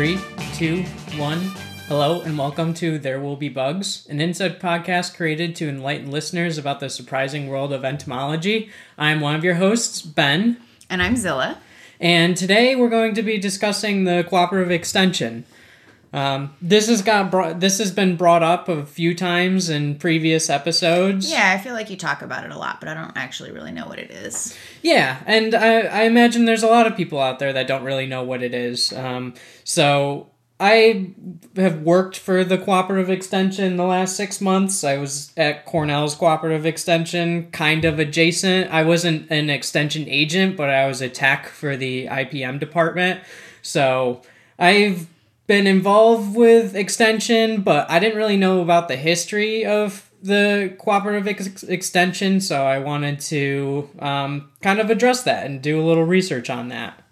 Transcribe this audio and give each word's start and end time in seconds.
Three, 0.00 0.18
two, 0.54 0.82
one. 1.18 1.40
Hello 1.86 2.22
and 2.22 2.38
welcome 2.38 2.72
to 2.72 2.98
There 2.98 3.20
Will 3.20 3.36
Be 3.36 3.50
Bugs, 3.50 4.06
an 4.08 4.18
inside 4.18 4.58
podcast 4.58 5.14
created 5.14 5.54
to 5.56 5.68
enlighten 5.68 6.10
listeners 6.10 6.56
about 6.56 6.80
the 6.80 6.88
surprising 6.88 7.48
world 7.48 7.70
of 7.70 7.84
entomology. 7.84 8.70
I'm 8.96 9.20
one 9.20 9.34
of 9.34 9.44
your 9.44 9.56
hosts, 9.56 10.00
Ben, 10.00 10.56
And 10.88 11.02
I'm 11.02 11.16
Zilla. 11.16 11.58
and 12.00 12.34
today 12.34 12.74
we're 12.74 12.88
going 12.88 13.14
to 13.14 13.22
be 13.22 13.36
discussing 13.36 14.04
the 14.04 14.24
cooperative 14.26 14.70
extension. 14.70 15.44
Um, 16.12 16.54
this 16.60 16.88
has 16.88 17.02
got 17.02 17.30
brought, 17.30 17.60
this 17.60 17.78
has 17.78 17.92
been 17.92 18.16
brought 18.16 18.42
up 18.42 18.68
a 18.68 18.84
few 18.84 19.14
times 19.14 19.70
in 19.70 19.96
previous 19.96 20.50
episodes. 20.50 21.30
Yeah, 21.30 21.52
I 21.52 21.62
feel 21.62 21.74
like 21.74 21.88
you 21.88 21.96
talk 21.96 22.22
about 22.22 22.44
it 22.44 22.50
a 22.50 22.58
lot, 22.58 22.80
but 22.80 22.88
I 22.88 22.94
don't 22.94 23.16
actually 23.16 23.52
really 23.52 23.70
know 23.70 23.86
what 23.86 23.98
it 23.98 24.10
is. 24.10 24.56
Yeah, 24.82 25.22
and 25.26 25.54
I, 25.54 25.82
I 25.82 26.02
imagine 26.02 26.46
there's 26.46 26.64
a 26.64 26.68
lot 26.68 26.86
of 26.86 26.96
people 26.96 27.20
out 27.20 27.38
there 27.38 27.52
that 27.52 27.68
don't 27.68 27.84
really 27.84 28.06
know 28.06 28.24
what 28.24 28.42
it 28.42 28.54
is. 28.54 28.92
Um, 28.92 29.34
so 29.62 30.30
I 30.58 31.12
have 31.56 31.80
worked 31.82 32.18
for 32.18 32.44
the 32.44 32.58
cooperative 32.58 33.08
extension 33.08 33.76
the 33.76 33.84
last 33.84 34.16
six 34.16 34.40
months. 34.40 34.82
I 34.82 34.98
was 34.98 35.32
at 35.36 35.64
Cornell's 35.64 36.16
cooperative 36.16 36.66
extension, 36.66 37.50
kind 37.52 37.84
of 37.84 37.98
adjacent. 37.98 38.70
I 38.70 38.82
wasn't 38.82 39.30
an 39.30 39.48
extension 39.48 40.08
agent, 40.08 40.56
but 40.56 40.68
I 40.68 40.86
was 40.86 41.00
a 41.00 41.08
tech 41.08 41.46
for 41.46 41.76
the 41.76 42.08
IPM 42.08 42.58
department. 42.58 43.20
So 43.62 44.22
I've 44.58 45.06
been 45.50 45.66
involved 45.66 46.36
with 46.36 46.76
extension, 46.76 47.62
but 47.62 47.90
I 47.90 47.98
didn't 47.98 48.16
really 48.16 48.36
know 48.36 48.60
about 48.60 48.86
the 48.86 48.94
history 48.94 49.66
of 49.66 50.08
the 50.22 50.76
cooperative 50.78 51.26
ex- 51.26 51.64
extension, 51.64 52.40
so 52.40 52.62
I 52.62 52.78
wanted 52.78 53.18
to 53.22 53.90
um, 53.98 54.52
kind 54.62 54.78
of 54.78 54.90
address 54.90 55.24
that 55.24 55.46
and 55.46 55.60
do 55.60 55.80
a 55.80 55.82
little 55.82 56.04
research 56.04 56.50
on 56.50 56.68
that. 56.68 57.02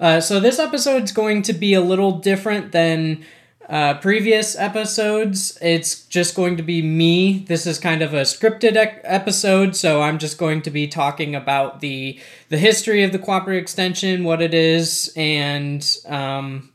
Uh, 0.00 0.20
so 0.20 0.40
this 0.40 0.58
episode's 0.58 1.12
going 1.12 1.42
to 1.42 1.52
be 1.52 1.72
a 1.72 1.80
little 1.80 2.18
different 2.18 2.72
than 2.72 3.24
uh, 3.68 3.94
previous 3.94 4.58
episodes. 4.58 5.56
It's 5.62 6.04
just 6.06 6.34
going 6.34 6.56
to 6.56 6.64
be 6.64 6.82
me. 6.82 7.44
This 7.46 7.64
is 7.64 7.78
kind 7.78 8.02
of 8.02 8.12
a 8.12 8.22
scripted 8.22 8.74
episode, 9.04 9.76
so 9.76 10.02
I'm 10.02 10.18
just 10.18 10.36
going 10.36 10.62
to 10.62 10.70
be 10.70 10.88
talking 10.88 11.36
about 11.36 11.78
the 11.78 12.18
the 12.48 12.58
history 12.58 13.04
of 13.04 13.12
the 13.12 13.20
cooperative 13.20 13.62
extension, 13.62 14.24
what 14.24 14.42
it 14.42 14.52
is, 14.52 15.12
and 15.14 15.96
um, 16.06 16.73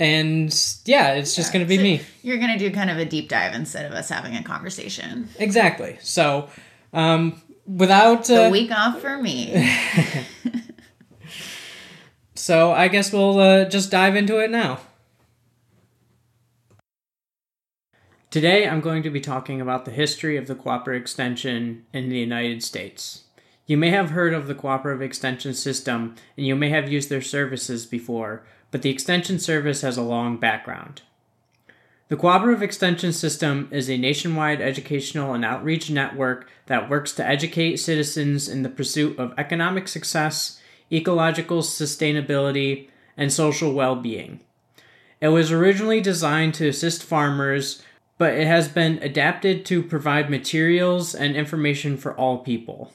and 0.00 0.76
yeah, 0.86 1.12
it's 1.12 1.36
just 1.36 1.52
going 1.52 1.64
to 1.64 1.68
be 1.68 1.76
So 1.76 1.82
me. 1.82 2.00
You're 2.22 2.38
going 2.38 2.50
to 2.50 2.58
do 2.58 2.74
kind 2.74 2.90
of 2.90 2.96
a 2.96 3.04
deep 3.04 3.28
dive 3.28 3.54
instead 3.54 3.84
of 3.84 3.92
us 3.92 4.08
having 4.08 4.34
a 4.34 4.42
conversation. 4.42 5.28
Exactly. 5.38 5.98
So, 6.00 6.48
um, 6.94 7.40
without 7.66 8.24
The 8.24 8.46
uh, 8.46 8.50
week 8.50 8.72
off 8.72 9.00
for 9.00 9.18
me. 9.18 9.54
so 12.34 12.72
I 12.72 12.88
guess 12.88 13.12
we'll 13.12 13.38
uh, 13.38 13.66
just 13.66 13.90
dive 13.90 14.16
into 14.16 14.38
it 14.38 14.50
now. 14.50 14.80
Today, 18.30 18.66
I'm 18.66 18.80
going 18.80 19.02
to 19.02 19.10
be 19.10 19.20
talking 19.20 19.60
about 19.60 19.84
the 19.84 19.90
history 19.90 20.36
of 20.36 20.46
the 20.46 20.54
cooperative 20.54 21.02
extension 21.02 21.84
in 21.92 22.08
the 22.08 22.18
United 22.18 22.62
States. 22.62 23.24
You 23.66 23.76
may 23.76 23.90
have 23.90 24.10
heard 24.10 24.32
of 24.32 24.46
the 24.46 24.54
cooperative 24.54 25.02
extension 25.02 25.52
system 25.52 26.16
and 26.36 26.46
you 26.46 26.56
may 26.56 26.70
have 26.70 26.90
used 26.90 27.10
their 27.10 27.20
services 27.20 27.86
before, 27.86 28.44
but 28.70 28.82
the 28.82 28.90
extension 28.90 29.38
service 29.38 29.82
has 29.82 29.96
a 29.96 30.02
long 30.02 30.36
background. 30.36 31.02
The 32.08 32.16
Cooperative 32.16 32.62
Extension 32.62 33.12
System 33.12 33.68
is 33.70 33.88
a 33.88 33.96
nationwide 33.96 34.60
educational 34.60 35.32
and 35.32 35.44
outreach 35.44 35.90
network 35.90 36.50
that 36.66 36.90
works 36.90 37.12
to 37.12 37.26
educate 37.26 37.76
citizens 37.76 38.48
in 38.48 38.64
the 38.64 38.68
pursuit 38.68 39.16
of 39.16 39.32
economic 39.38 39.86
success, 39.86 40.60
ecological 40.90 41.62
sustainability, 41.62 42.88
and 43.16 43.32
social 43.32 43.72
well 43.72 43.94
being. 43.94 44.40
It 45.20 45.28
was 45.28 45.52
originally 45.52 46.00
designed 46.00 46.54
to 46.54 46.66
assist 46.66 47.04
farmers, 47.04 47.82
but 48.18 48.34
it 48.34 48.46
has 48.46 48.68
been 48.68 48.98
adapted 49.02 49.64
to 49.66 49.82
provide 49.82 50.30
materials 50.30 51.14
and 51.14 51.36
information 51.36 51.96
for 51.96 52.12
all 52.16 52.38
people. 52.38 52.92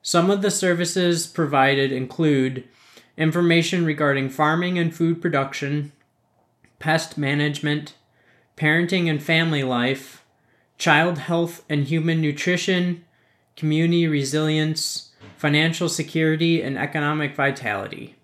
Some 0.00 0.30
of 0.30 0.40
the 0.40 0.50
services 0.50 1.26
provided 1.26 1.92
include 1.92 2.64
information 3.20 3.84
regarding 3.84 4.30
farming 4.30 4.78
and 4.78 4.94
food 4.94 5.20
production, 5.20 5.92
pest 6.78 7.18
management, 7.18 7.94
parenting 8.56 9.10
and 9.10 9.22
family 9.22 9.62
life, 9.62 10.24
child 10.78 11.18
health 11.18 11.62
and 11.68 11.84
human 11.84 12.22
nutrition, 12.22 13.04
community 13.56 14.08
resilience, 14.08 15.10
financial 15.36 15.88
security, 15.88 16.62
and 16.62 16.78
economic 16.78 17.36
vitality. 17.36 18.16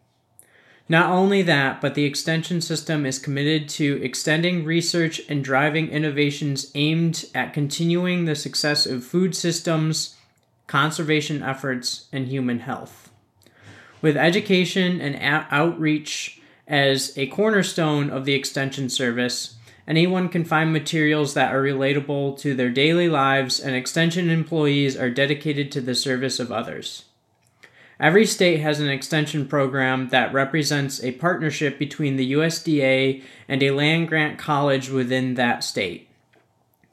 Not 0.89 1.11
only 1.11 1.43
that, 1.43 1.81
but 1.81 1.95
the 1.95 2.05
extension 2.05 2.63
system 2.63 3.05
is 3.05 3.19
committed 3.19 3.69
to 3.71 4.01
extending 4.03 4.65
research 4.65 5.21
and 5.29 5.45
driving 5.45 5.89
innovations 5.91 6.71
aimed 6.75 7.27
at 7.35 7.53
continuing 7.53 8.25
the 8.25 8.35
success 8.35 8.87
of 8.87 9.05
food 9.05 9.35
systems, 9.37 10.17
conservation 10.67 11.43
efforts, 11.43 12.07
and 12.13 12.29
human 12.29 12.61
health. 12.61 13.06
With 14.03 14.17
education 14.17 15.01
and 15.01 15.17
out- 15.17 15.47
outreach 15.51 16.41
as 16.69 17.17
a 17.17 17.27
cornerstone 17.29 18.11
of 18.11 18.25
the 18.25 18.35
extension 18.35 18.89
service, 18.89 19.55
anyone 19.89 20.29
can 20.29 20.45
find 20.45 20.73
materials 20.73 21.35
that 21.35 21.55
are 21.55 21.63
relatable 21.63 22.39
to 22.41 22.55
their 22.55 22.71
daily 22.71 23.09
lives, 23.09 23.61
and 23.61 23.75
extension 23.75 24.31
employees 24.31 24.97
are 24.97 25.11
dedicated 25.11 25.71
to 25.73 25.81
the 25.81 25.95
service 25.95 26.39
of 26.39 26.53
others. 26.53 27.05
Every 27.99 28.27
state 28.27 28.61
has 28.61 28.79
an 28.79 28.91
extension 28.91 29.47
program 29.47 30.11
that 30.11 30.33
represents 30.33 31.03
a 31.03 31.13
partnership 31.13 31.79
between 31.79 32.17
the 32.17 32.33
USDA 32.33 33.23
and 33.49 33.63
a 33.63 33.71
land 33.71 34.09
grant 34.09 34.39
college 34.39 34.91
within 34.91 35.35
that 35.35 35.65
state. 35.65 36.09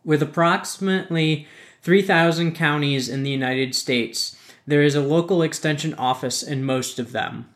With 0.05 0.21
approximately 0.21 1.45
3,000 1.81 2.55
counties 2.55 3.09
in 3.09 3.23
the 3.23 3.29
United 3.29 3.75
States, 3.75 4.37
there 4.65 4.83
is 4.83 4.95
a 4.95 5.01
local 5.01 5.41
extension 5.41 5.93
office 5.95 6.43
in 6.43 6.63
most 6.63 6.99
of 6.99 7.11
them. 7.11 7.49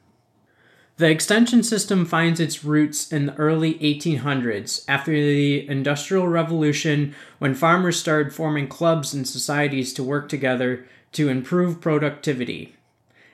The 0.97 1.09
extension 1.09 1.62
system 1.62 2.06
finds 2.06 2.40
its 2.40 2.63
roots 2.63 3.12
in 3.12 3.28
the 3.28 3.35
early 3.35 3.75
1800s 3.75 4.84
after 4.88 5.12
the 5.12 5.67
Industrial 5.69 6.28
Revolution 6.28 7.13
when 7.38 7.53
farmers 7.53 8.00
started 8.00 8.34
forming 8.34 8.67
clubs 8.67 9.13
and 9.13 9.28
societies 9.28 9.94
to 9.94 10.03
work 10.03 10.28
together 10.28 10.88
to 11.12 11.29
improve 11.29 11.81
productivity. 11.81 12.75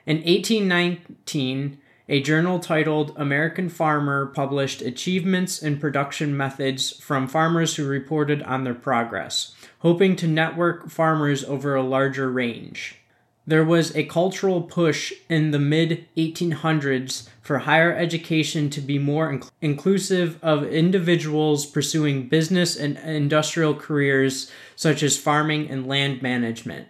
In 0.04 0.18
1819, 0.18 1.78
a 2.06 2.20
journal 2.20 2.58
titled 2.58 3.14
American 3.16 3.70
Farmer 3.70 4.26
published 4.26 4.82
achievements 4.82 5.62
in 5.62 5.78
production 5.78 6.36
methods 6.36 6.90
from 7.00 7.26
farmers 7.26 7.76
who 7.76 7.86
reported 7.86 8.42
on 8.42 8.64
their 8.64 8.74
progress, 8.74 9.54
hoping 9.78 10.16
to 10.16 10.26
network 10.26 10.90
farmers 10.90 11.42
over 11.44 11.74
a 11.74 11.82
larger 11.82 12.30
range. 12.30 13.00
There 13.46 13.64
was 13.64 13.94
a 13.94 14.04
cultural 14.04 14.62
push 14.62 15.12
in 15.28 15.50
the 15.50 15.58
mid 15.58 16.06
1800s 16.16 17.28
for 17.42 17.58
higher 17.58 17.94
education 17.94 18.70
to 18.70 18.80
be 18.80 18.98
more 18.98 19.30
inc- 19.30 19.50
inclusive 19.60 20.38
of 20.42 20.64
individuals 20.64 21.66
pursuing 21.66 22.28
business 22.28 22.74
and 22.74 22.96
industrial 22.96 23.74
careers 23.74 24.50
such 24.76 25.02
as 25.02 25.18
farming 25.18 25.68
and 25.68 25.86
land 25.86 26.22
management. 26.22 26.88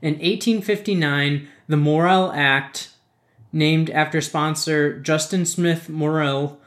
In 0.00 0.14
1859, 0.14 1.48
the 1.68 1.76
Morrill 1.76 2.32
Act, 2.34 2.90
named 3.52 3.88
after 3.90 4.20
sponsor 4.20 4.98
Justin 4.98 5.46
Smith 5.46 5.88
Morrill 5.88 6.58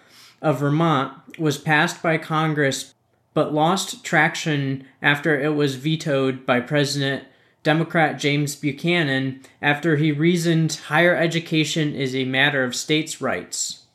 of 0.42 0.60
Vermont, 0.60 1.38
was 1.38 1.58
passed 1.58 2.02
by 2.02 2.18
Congress 2.18 2.94
but 3.34 3.54
lost 3.54 4.06
traction 4.06 4.88
after 5.02 5.38
it 5.38 5.54
was 5.54 5.76
vetoed 5.76 6.46
by 6.46 6.62
President 6.62 7.26
Democrat 7.66 8.20
James 8.20 8.56
Buchanan 8.56 9.42
after 9.60 9.96
he 9.96 10.12
reasoned 10.12 10.74
higher 10.86 11.16
education 11.16 11.96
is 11.96 12.16
a 12.16 12.24
matter 12.24 12.64
of 12.64 12.76
states' 12.76 13.20
rights. 13.20 13.86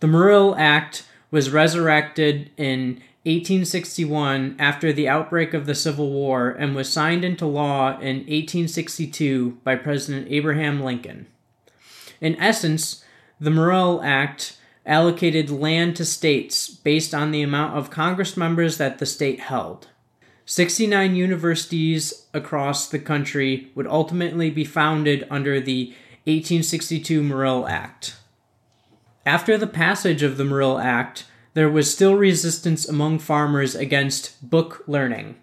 The 0.00 0.08
Morrill 0.08 0.56
Act 0.58 1.04
was 1.30 1.48
resurrected 1.48 2.50
in 2.56 3.00
1861 3.22 4.56
after 4.58 4.92
the 4.92 5.08
outbreak 5.08 5.54
of 5.54 5.66
the 5.66 5.76
Civil 5.76 6.10
War 6.10 6.50
and 6.50 6.74
was 6.74 6.92
signed 6.92 7.24
into 7.24 7.46
law 7.46 7.90
in 8.00 8.16
1862 8.16 9.58
by 9.62 9.76
President 9.76 10.26
Abraham 10.28 10.82
Lincoln. 10.82 11.28
In 12.20 12.34
essence, 12.34 13.04
the 13.40 13.50
Morrill 13.50 14.02
Act 14.02 14.56
allocated 14.84 15.50
land 15.50 15.94
to 15.96 16.04
states 16.04 16.68
based 16.68 17.14
on 17.14 17.30
the 17.30 17.42
amount 17.42 17.78
of 17.78 17.90
Congress 17.90 18.36
members 18.36 18.76
that 18.78 18.98
the 18.98 19.06
state 19.06 19.38
held. 19.38 19.86
69 20.50 21.14
universities 21.14 22.26
across 22.34 22.88
the 22.88 22.98
country 22.98 23.70
would 23.76 23.86
ultimately 23.86 24.50
be 24.50 24.64
founded 24.64 25.24
under 25.30 25.60
the 25.60 25.90
1862 26.24 27.22
Morrill 27.22 27.68
Act. 27.68 28.16
After 29.24 29.56
the 29.56 29.68
passage 29.68 30.24
of 30.24 30.38
the 30.38 30.44
Morrill 30.44 30.80
Act, 30.80 31.26
there 31.54 31.70
was 31.70 31.94
still 31.94 32.16
resistance 32.16 32.88
among 32.88 33.20
farmers 33.20 33.76
against 33.76 34.50
book 34.50 34.82
learning. 34.88 35.36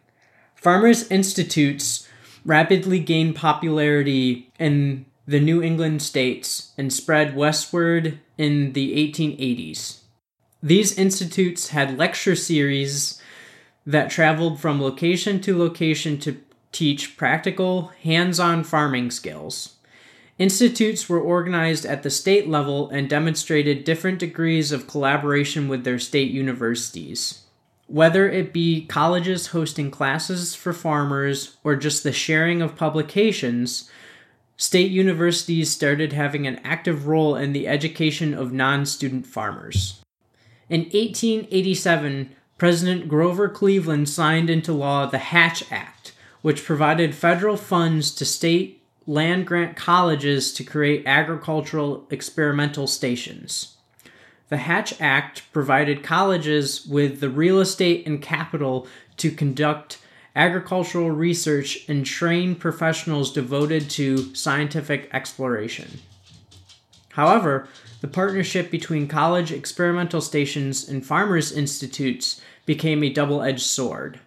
Farmers' 0.56 1.10
institutes 1.10 2.06
rapidly 2.44 3.00
gained 3.00 3.38
popularity 3.38 4.52
in 4.60 5.06
the 5.26 5.40
New 5.40 5.64
England 5.64 6.02
states 6.02 6.74
and 6.78 6.92
spread 6.92 7.34
westward 7.34 8.20
in 8.38 8.74
the 8.74 8.94
1880s. 9.10 10.00
These 10.62 10.98
institutes 10.98 11.70
had 11.70 11.98
lecture 11.98 12.36
series 12.36 13.22
that 13.88 14.12
traveled 14.12 14.60
from 14.60 14.82
location 14.82 15.40
to 15.40 15.58
location 15.58 16.20
to 16.20 16.38
teach 16.74 17.16
practical, 17.16 17.88
hands 18.04 18.38
on 18.38 18.66
farming 18.66 19.10
skills. 19.10 19.78
Institutes 20.38 21.10
were 21.10 21.22
organized 21.22 21.86
at 21.86 22.04
the 22.04 22.10
state 22.10 22.48
level 22.48 22.90
and 22.90 23.10
demonstrated 23.10 23.86
different 23.86 24.20
degrees 24.20 24.74
of 24.74 24.88
collaboration 24.88 25.70
with 25.70 25.86
their 25.86 25.98
state 25.98 26.30
universities. 26.30 27.44
Whether 27.88 28.30
it 28.30 28.52
be 28.52 28.86
colleges 28.86 29.48
hosting 29.48 29.90
classes 29.90 30.54
for 30.54 30.74
farmers 30.74 31.56
or 31.64 31.78
just 31.78 32.04
the 32.04 32.12
sharing 32.12 32.62
of 32.62 32.76
publications, 32.76 33.90
state 34.58 34.92
universities 34.92 35.72
started 35.72 36.12
having 36.12 36.46
an 36.46 36.60
active 36.64 37.08
role 37.08 37.38
in 37.38 37.54
the 37.54 37.68
education 37.68 38.34
of 38.34 38.52
non 38.52 38.86
student 38.86 39.26
farmers. 39.26 40.02
In 40.70 40.82
1887, 40.82 42.36
President 42.58 43.08
Grover 43.08 43.48
Cleveland 43.50 44.10
signed 44.10 44.50
into 44.50 44.74
law 44.74 45.06
the 45.06 45.20
Hatch 45.20 45.72
Act, 45.72 46.14
which 46.42 46.66
provided 46.66 47.14
federal 47.14 47.58
funds 47.58 48.12
to 48.16 48.26
state 48.26 48.84
land 49.06 49.46
grant 49.46 49.76
colleges 49.76 50.52
to 50.54 50.64
create 50.64 51.04
agricultural 51.06 52.08
experimental 52.10 52.88
stations. 52.88 53.78
The 54.50 54.58
Hatch 54.58 55.00
Act 55.00 55.44
provided 55.54 56.04
colleges 56.04 56.86
with 56.86 57.20
the 57.20 57.30
real 57.30 57.60
estate 57.60 58.08
and 58.08 58.22
capital 58.22 58.88
to 59.18 59.30
conduct 59.32 60.00
agricultural 60.36 61.12
research 61.12 61.86
and 61.88 62.06
train 62.06 62.56
professionals 62.56 63.32
devoted 63.32 63.90
to 63.90 64.34
scientific 64.36 65.10
exploration. 65.12 66.00
However, 67.10 67.68
the 68.02 68.08
partnership 68.08 68.70
between 68.70 69.08
college 69.08 69.52
experimental 69.52 70.22
stations 70.22 70.88
and 70.88 71.06
farmers' 71.06 71.52
institutes 71.52 72.42
became 72.66 73.04
a 73.04 73.10
double 73.10 73.42
edged 73.42 73.66
sword. 73.66 74.20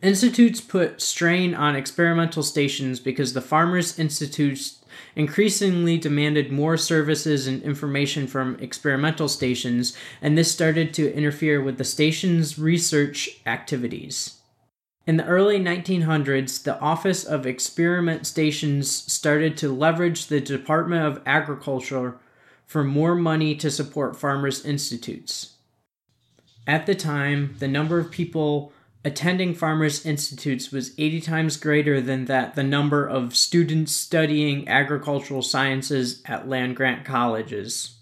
Institutes 0.00 0.60
put 0.60 1.00
strain 1.00 1.54
on 1.54 1.74
experimental 1.74 2.44
stations 2.44 3.00
because 3.00 3.32
the 3.32 3.40
farmers' 3.40 3.98
institutes 3.98 4.78
increasingly 5.16 5.98
demanded 5.98 6.52
more 6.52 6.76
services 6.76 7.48
and 7.48 7.62
information 7.64 8.28
from 8.28 8.56
experimental 8.60 9.28
stations, 9.28 9.96
and 10.22 10.38
this 10.38 10.52
started 10.52 10.94
to 10.94 11.12
interfere 11.12 11.60
with 11.60 11.78
the 11.78 11.84
station's 11.84 12.58
research 12.58 13.40
activities. 13.44 14.38
In 15.04 15.16
the 15.16 15.26
early 15.26 15.58
1900s, 15.58 16.62
the 16.62 16.78
Office 16.80 17.24
of 17.24 17.46
Experiment 17.46 18.26
Stations 18.26 18.90
started 18.90 19.56
to 19.56 19.74
leverage 19.74 20.26
the 20.26 20.40
Department 20.40 21.04
of 21.04 21.22
Agriculture 21.26 22.18
for 22.68 22.84
more 22.84 23.14
money 23.14 23.54
to 23.56 23.70
support 23.70 24.14
farmers' 24.14 24.64
institutes. 24.64 25.54
At 26.66 26.84
the 26.84 26.94
time, 26.94 27.56
the 27.60 27.66
number 27.66 27.98
of 27.98 28.10
people 28.10 28.72
attending 29.06 29.54
farmers 29.54 30.04
institutes 30.04 30.70
was 30.70 30.92
80 30.98 31.22
times 31.22 31.56
greater 31.56 31.98
than 31.98 32.26
that 32.26 32.56
the 32.56 32.62
number 32.62 33.06
of 33.06 33.34
students 33.34 33.92
studying 33.92 34.68
agricultural 34.68 35.40
sciences 35.40 36.20
at 36.26 36.46
land 36.46 36.76
grant 36.76 37.06
colleges. 37.06 37.96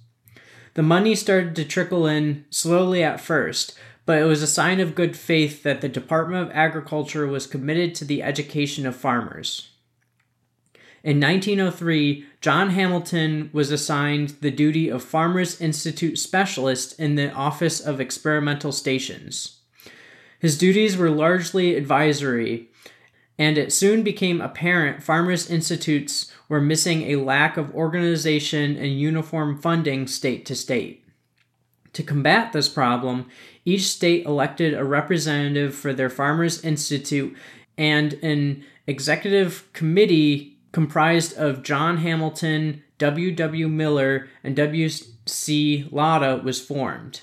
The 0.75 0.83
money 0.83 1.15
started 1.15 1.55
to 1.57 1.65
trickle 1.65 2.09
in 2.09 2.45
slowly 2.51 3.05
at 3.05 3.21
first, 3.21 3.79
but 4.05 4.19
it 4.21 4.25
was 4.25 4.43
a 4.43 4.49
sign 4.49 4.81
of 4.81 4.97
good 4.97 5.17
faith 5.17 5.63
that 5.63 5.81
the 5.81 5.89
Department 5.89 6.43
of 6.43 6.57
Agriculture 6.57 7.29
was 7.29 7.47
committed 7.47 7.95
to 7.95 8.05
the 8.05 8.21
education 8.21 8.85
of 8.85 8.97
farmers. 8.97 9.71
In 11.07 11.21
1903, 11.21 12.27
John 12.41 12.71
Hamilton 12.71 13.49
was 13.53 13.71
assigned 13.71 14.31
the 14.41 14.51
duty 14.51 14.89
of 14.89 15.05
Farmers 15.05 15.61
Institute 15.61 16.19
Specialist 16.19 16.99
in 16.99 17.15
the 17.15 17.31
Office 17.31 17.79
of 17.79 18.01
Experimental 18.01 18.73
Stations. 18.73 19.61
His 20.41 20.59
duties 20.59 20.97
were 20.97 21.09
largely 21.09 21.77
advisory, 21.77 22.71
and 23.39 23.57
it 23.57 23.73
soon 23.73 24.03
became 24.03 24.41
apparent 24.41 25.01
Farmers 25.01 25.49
Institutes 25.49 26.33
were 26.49 26.61
missing 26.61 27.03
a 27.03 27.23
lack 27.23 27.57
of 27.57 27.73
organization 27.73 28.77
and 28.77 28.99
uniform 28.99 29.57
funding 29.63 30.09
state 30.09 30.45
to 30.47 30.57
state. 30.57 31.05
To 31.93 32.03
combat 32.03 32.53
this 32.53 32.69
problem, 32.69 33.27
each 33.65 33.87
state 33.87 34.27
elected 34.27 34.75
a 34.75 34.83
representative 34.83 35.73
for 35.73 35.93
their 35.93 36.11
Farmers 36.11 36.65
Institute, 36.65 37.37
and 37.79 38.15
an 38.25 38.65
executive 38.89 39.73
committee 39.73 40.56
comprised 40.77 41.33
of 41.39 41.63
John 41.63 41.97
Hamilton, 41.97 42.83
W. 42.99 43.33
W. 43.33 43.67
Miller, 43.67 44.29
and 44.45 44.55
W. 44.55 44.91
C. 45.25 45.89
Latta 45.91 46.43
was 46.45 46.61
formed. 46.61 47.23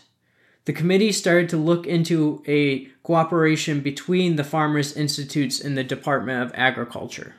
The 0.65 0.73
committee 0.73 1.11
started 1.11 1.49
to 1.49 1.57
look 1.57 1.85
into 1.85 2.43
a 2.47 2.85
cooperation 3.03 3.81
between 3.81 4.37
the 4.37 4.43
Farmers 4.43 4.97
Institutes 4.97 5.61
and 5.61 5.77
the 5.77 5.83
Department 5.83 6.41
of 6.41 6.51
Agriculture. 6.55 7.35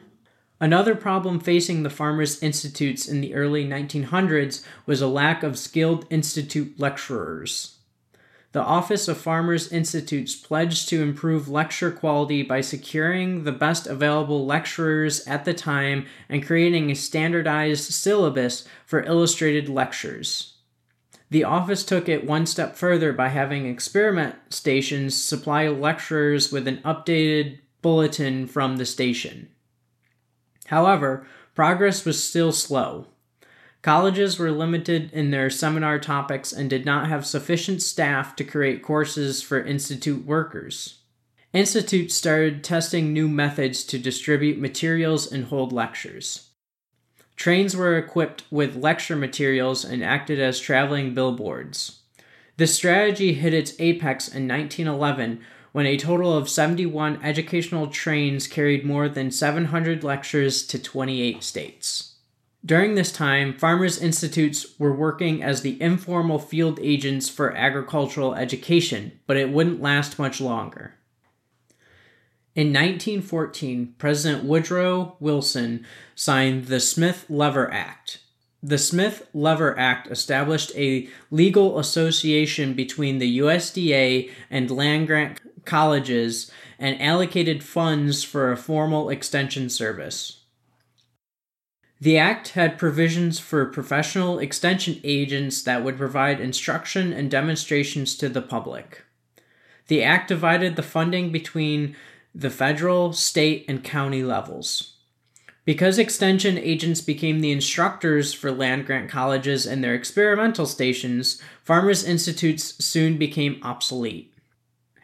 Another 0.61 0.95
problem 0.95 1.41
facing 1.41 1.83
the 1.83 1.91
Farmers 1.91 2.41
Institutes 2.41 3.09
in 3.09 3.21
the 3.21 3.35
early 3.35 3.67
1900s 3.67 4.65
was 4.87 5.03
a 5.03 5.09
lack 5.09 5.43
of 5.43 5.59
skilled 5.59 6.07
institute 6.11 6.79
lecturers. 6.79 7.79
The 8.55 8.63
Office 8.63 9.09
of 9.09 9.19
Farmers 9.19 9.73
Institutes 9.73 10.37
pledged 10.37 10.89
to 10.91 11.03
improve 11.03 11.49
lecture 11.49 11.91
quality 11.91 12.45
by 12.45 12.61
securing 12.61 13.43
the 13.43 13.51
best 13.51 13.89
available 13.89 14.47
lecturers 14.47 15.27
at 15.27 15.45
the 15.45 15.53
time 15.53 16.07
and 16.29 16.47
creating 16.47 16.89
a 16.89 16.95
standardized 16.95 17.93
syllabus 17.93 18.65
for 18.87 19.03
illustrated 19.03 19.69
lectures. 19.69 20.55
The 21.31 21.43
office 21.43 21.83
took 21.85 22.09
it 22.09 22.29
one 22.29 22.47
step 22.47 22.77
further 22.77 23.13
by 23.13 23.31
having 23.31 23.67
experiment 23.67 24.37
stations 24.51 25.21
supply 25.21 25.67
lecturers 25.67 26.53
with 26.53 26.69
an 26.69 26.77
updated 26.85 27.59
bulletin 27.83 28.47
from 28.47 28.77
the 28.77 28.87
station. 28.87 29.49
However, 30.67 31.27
progress 31.57 32.05
was 32.05 32.23
still 32.23 32.53
slow. 32.53 33.09
Colleges 33.85 34.39
were 34.39 34.51
limited 34.51 35.11
in 35.13 35.31
their 35.31 35.51
seminar 35.51 35.99
topics 35.99 36.55
and 36.55 36.71
did 36.71 36.87
not 36.87 37.07
have 37.07 37.27
sufficient 37.27 37.83
staff 37.83 38.35
to 38.35 38.43
create 38.43 38.83
courses 38.83 39.43
for 39.43 39.63
institute 39.63 40.25
workers. 40.25 41.01
Institutes 41.53 42.15
started 42.15 42.65
testing 42.65 43.13
new 43.13 43.29
methods 43.29 43.85
to 43.85 43.99
distribute 43.99 44.59
materials 44.59 45.31
and 45.31 45.45
hold 45.45 45.71
lectures. 45.71 46.49
Trains 47.37 47.77
were 47.77 47.99
equipped 47.99 48.45
with 48.51 48.75
lecture 48.75 49.17
materials 49.17 49.85
and 49.85 50.03
acted 50.03 50.41
as 50.41 50.59
traveling 50.59 51.13
billboards. 51.13 51.99
This 52.57 52.75
strategy 52.75 53.35
hit 53.35 53.53
its 53.53 53.79
apex 53.79 54.29
in 54.29 54.49
1911 54.49 55.43
when 55.73 55.85
a 55.85 55.99
total 55.99 56.35
of 56.35 56.49
71 56.49 57.21
educational 57.23 57.89
trains 57.89 58.47
carried 58.47 58.87
more 58.87 59.11
than 59.11 59.31
700 59.31 60.03
lectures 60.03 60.67
to 60.69 60.79
28 60.79 61.43
states. 61.43 62.14
During 62.65 62.95
this 62.95 63.13
time, 63.13 63.53
farmers' 63.59 64.01
institutes 64.01 64.79
were 64.79 64.95
working 64.95 65.43
as 65.43 65.61
the 65.61 65.81
informal 65.83 66.39
field 66.39 66.79
agents 66.81 67.29
for 67.29 67.55
agricultural 67.55 68.35
education, 68.35 69.21
but 69.27 69.37
it 69.37 69.51
wouldn't 69.51 69.83
last 69.83 70.19
much 70.19 70.41
longer. 70.41 70.95
In 72.55 72.69
1914, 72.69 73.97
President 73.99 74.45
Woodrow 74.45 75.17
Wilson 75.21 75.85
signed 76.15 76.67
the 76.67 76.81
Smith 76.81 77.27
Lever 77.29 77.71
Act. 77.71 78.21
The 78.63 78.79
Smith 78.79 79.29
Lever 79.35 79.79
Act 79.79 80.11
established 80.11 80.73
a 80.75 81.07
legal 81.31 81.79
association 81.79 82.73
between 82.73 83.19
the 83.19 83.41
USDA 83.41 84.31
and 84.49 84.71
land 84.71 85.07
grant 85.07 85.39
colleges 85.67 86.51
and 86.79 87.01
allocated 87.03 87.63
funds 87.63 88.25
for 88.25 88.51
a 88.51 88.57
formal 88.57 89.11
extension 89.11 89.69
service. 89.69 90.44
The 92.05 92.19
Act 92.19 92.51
had 92.51 92.77
provisions 92.77 93.39
for 93.39 93.65
professional 93.65 94.39
extension 94.39 95.01
agents 95.05 95.63
that 95.63 95.83
would 95.83 95.97
provide 95.97 96.39
instruction 96.39 97.15
and 97.15 97.31
demonstrations 97.31 98.15
to 98.19 98.29
the 98.29 98.43
public. 98.43 99.05
The 99.87 100.03
Act 100.03 100.29
divided 100.29 100.77
the 100.77 100.83
funding 100.83 101.33
between 101.33 101.97
the 102.35 102.51
federal, 102.51 103.15
state, 103.15 103.65
and 103.69 103.83
county 103.83 104.23
levels. 104.23 104.97
Because 105.65 105.99
extension 105.99 106.59
agents 106.59 107.01
became 107.01 107.41
the 107.41 107.53
instructors 107.53 108.35
for 108.35 108.53
land 108.53 108.85
grant 108.85 109.09
colleges 109.09 109.65
and 109.65 109.83
their 109.83 109.95
experimental 109.95 110.67
stations, 110.67 111.41
Farmers 111.63 112.05
Institutes 112.05 112.85
soon 112.85 113.17
became 113.17 113.59
obsolete. 113.63 114.34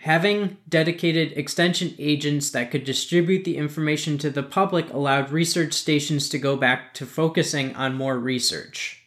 Having 0.04 0.56
dedicated 0.66 1.32
extension 1.36 1.94
agents 1.98 2.50
that 2.52 2.70
could 2.70 2.84
distribute 2.84 3.44
the 3.44 3.58
information 3.58 4.16
to 4.18 4.30
the 4.30 4.42
public 4.42 4.90
allowed 4.94 5.30
research 5.30 5.74
stations 5.74 6.30
to 6.30 6.38
go 6.38 6.56
back 6.56 6.94
to 6.94 7.04
focusing 7.04 7.76
on 7.76 7.94
more 7.96 8.18
research. 8.18 9.02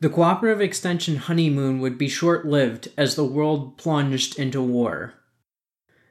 The 0.00 0.08
cooperative 0.08 0.62
extension 0.62 1.16
honeymoon 1.16 1.80
would 1.80 1.98
be 1.98 2.08
short 2.08 2.46
lived 2.46 2.88
as 2.96 3.16
the 3.16 3.24
world 3.24 3.76
plunged 3.76 4.38
into 4.38 4.62
war. 4.62 5.12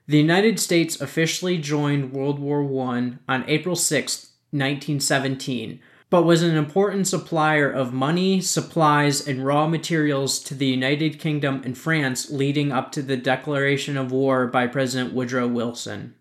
The 0.08 0.20
United 0.20 0.60
States 0.60 1.02
officially 1.02 1.58
joined 1.58 2.14
World 2.14 2.38
War 2.38 2.62
I 2.88 3.14
on 3.28 3.46
April 3.48 3.76
6, 3.76 4.26
1917, 4.52 5.80
but 6.16 6.24
was 6.24 6.44
an 6.44 6.56
important 6.56 7.06
supplier 7.06 7.70
of 7.70 7.92
money, 7.92 8.40
supplies, 8.40 9.28
and 9.28 9.46
raw 9.46 9.68
materials 9.68 10.40
to 10.40 10.56
the 10.56 10.66
United 10.66 11.20
Kingdom 11.20 11.62
and 11.66 11.78
France 11.78 12.30
leading 12.30 12.72
up 12.72 12.90
to 12.94 13.02
the 13.02 13.18
declaration 13.18 13.98
of 13.98 14.14
war 14.14 14.48
by 14.48 14.66
President 14.66 15.14
Woodrow 15.14 15.46
Wilson. 15.46 16.16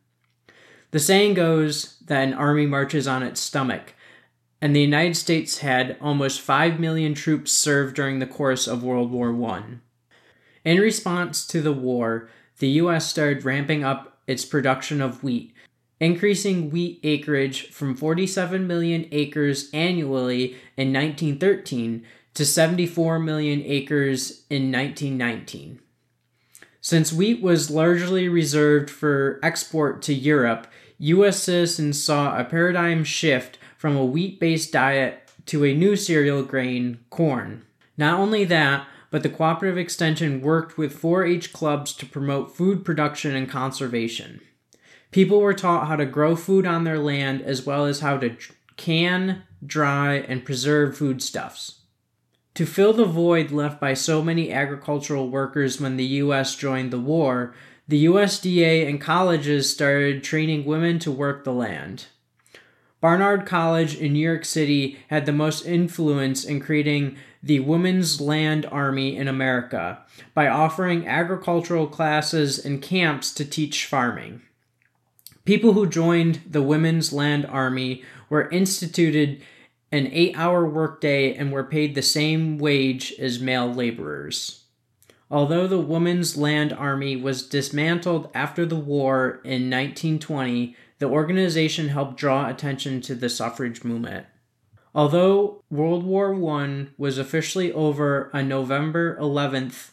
The 0.91 0.99
saying 0.99 1.35
goes 1.35 2.01
that 2.07 2.27
an 2.27 2.35
army 2.35 2.67
marches 2.67 3.07
on 3.07 3.23
its 3.23 3.41
stomach, 3.41 3.95
and 4.61 4.75
the 4.75 4.81
United 4.81 5.17
States 5.17 5.59
had 5.59 5.97
almost 6.01 6.41
5 6.41 6.81
million 6.81 7.15
troops 7.15 7.53
serve 7.53 7.95
during 7.95 8.19
the 8.19 8.27
course 8.27 8.67
of 8.67 8.83
World 8.83 9.13
War 9.13 9.33
I. 9.49 9.63
In 10.65 10.79
response 10.79 11.47
to 11.47 11.63
the 11.63 11.73
war, 11.73 12.29
the 12.59 12.71
U.S. 12.83 13.09
started 13.09 13.45
ramping 13.45 13.85
up 13.85 14.19
its 14.27 14.45
production 14.45 15.01
of 15.01 15.23
wheat, 15.23 15.54
increasing 16.01 16.71
wheat 16.71 17.01
acreage 17.03 17.69
from 17.71 17.97
47 17.97 18.67
million 18.67 19.07
acres 19.13 19.71
annually 19.73 20.57
in 20.77 20.93
1913 20.93 22.05
to 22.35 22.45
74 22.45 23.19
million 23.19 23.63
acres 23.65 24.45
in 24.51 24.73
1919. 24.73 25.81
Since 26.81 27.13
wheat 27.13 27.41
was 27.41 27.71
largely 27.71 28.29
reserved 28.29 28.91
for 28.91 29.41
export 29.43 30.03
to 30.03 30.13
Europe, 30.13 30.67
U.S. 30.99 31.43
citizens 31.43 32.03
saw 32.03 32.39
a 32.39 32.45
paradigm 32.45 33.05
shift 33.05 33.59
from 33.79 33.97
a 33.97 34.05
wheat 34.05 34.39
based 34.39 34.73
diet 34.73 35.31
to 35.47 35.65
a 35.65 35.75
new 35.75 35.97
cereal 35.97 36.43
grain, 36.43 36.99
corn. 37.11 37.65
Not 37.97 38.19
only 38.19 38.45
that, 38.45 38.87
but 39.11 39.23
the 39.23 39.29
Cooperative 39.29 39.79
Extension 39.79 40.41
worked 40.41 40.77
with 40.77 40.93
4 40.93 41.25
H 41.25 41.53
clubs 41.53 41.93
to 41.95 42.07
promote 42.07 42.57
food 42.57 42.85
production 42.85 43.37
and 43.37 43.49
conservation. 43.49 44.41
People 45.15 45.41
were 45.41 45.55
taught 45.55 45.87
how 45.87 45.95
to 45.95 46.07
grow 46.07 46.35
food 46.35 46.67
on 46.67 46.83
their 46.83 46.99
land 46.99 47.41
as 47.41 47.65
well 47.65 47.85
as 47.87 48.01
how 48.01 48.19
to 48.19 48.37
can, 48.77 49.45
dry, 49.65 50.15
and 50.15 50.45
preserve 50.45 50.97
foodstuffs. 50.97 51.83
To 52.55 52.67
fill 52.67 52.93
the 52.93 53.05
void 53.05 53.53
left 53.53 53.81
by 53.81 53.95
so 53.95 54.23
many 54.23 54.51
agricultural 54.51 55.31
workers 55.31 55.81
when 55.81 55.97
the 55.97 56.05
U.S. 56.05 56.57
joined 56.57 56.91
the 56.91 56.99
war, 56.99 57.55
the 57.87 58.07
USDA 58.07 58.89
and 58.89 59.01
colleges 59.01 59.71
started 59.71 60.25
training 60.25 60.65
women 60.65 60.99
to 60.99 61.13
work 61.13 61.45
the 61.45 61.53
land. 61.53 62.07
Barnard 63.01 63.47
College 63.47 63.95
in 63.95 64.15
New 64.15 64.19
York 64.19 64.45
City 64.45 64.99
had 65.11 65.27
the 65.27 65.33
most 65.33 65.65
influence 65.65 66.45
in 66.45 66.59
creating 66.59 67.17
the 67.41 67.61
Women's 67.61 68.21
Land 68.21 68.67
Army 68.67 69.17
in 69.17 69.29
America 69.29 70.01
by 70.35 70.49
offering 70.49 71.07
agricultural 71.07 71.87
classes 71.87 72.59
and 72.59 72.83
camps 72.83 73.33
to 73.35 73.45
teach 73.45 73.87
farming. 73.87 74.43
People 75.45 75.75
who 75.75 75.87
joined 75.87 76.41
the 76.49 76.63
Women's 76.63 77.13
Land 77.13 77.45
Army 77.45 78.03
were 78.31 78.49
instituted 78.49 79.43
an 79.93 80.09
eight 80.11 80.35
hour 80.39 80.67
workday 80.67 81.35
and 81.35 81.53
were 81.53 81.65
paid 81.65 81.95
the 81.95 82.03
same 82.03 82.57
wage 82.57 83.13
as 83.19 83.41
male 83.41 83.71
laborers. 83.71 84.65
Although 85.31 85.67
the 85.67 85.81
Women's 85.81 86.39
Land 86.39 86.73
Army 86.73 87.15
was 87.17 87.47
dismantled 87.47 88.31
after 88.35 88.65
the 88.65 88.77
war 88.77 89.41
in 89.45 89.69
1920, 89.69 90.77
the 90.99 91.09
organization 91.09 91.89
helped 91.89 92.17
draw 92.17 92.49
attention 92.49 93.03
to 93.03 93.15
the 93.15 93.29
suffrage 93.29 93.85
movement. 93.85 94.27
Although 94.95 95.63
World 95.71 96.05
War 96.05 96.35
I 96.59 96.87
was 96.97 97.19
officially 97.19 97.71
over 97.71 98.31
on 98.33 98.49
November 98.49 99.19
11th, 99.21 99.91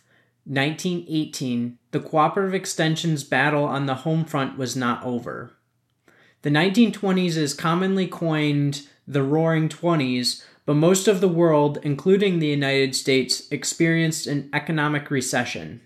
1918, 0.52 1.78
the 1.92 2.02
Cooperative 2.02 2.54
Extension's 2.54 3.24
battle 3.24 3.64
on 3.64 3.86
the 3.86 3.96
home 3.96 4.26
front 4.26 4.58
was 4.58 4.76
not 4.76 5.02
over. 5.02 5.54
The 6.42 6.50
1920s 6.50 7.38
is 7.38 7.54
commonly 7.54 8.06
coined 8.06 8.86
the 9.08 9.24
Roaring 9.24 9.70
Twenties, 9.70 10.46
but 10.66 10.74
most 10.74 11.08
of 11.08 11.22
the 11.22 11.30
world, 11.30 11.80
including 11.84 12.40
the 12.40 12.48
United 12.48 12.98
States, 12.98 13.50
experienced 13.50 14.28
an 14.28 14.50
economic 14.52 15.10
recession. 15.10 15.80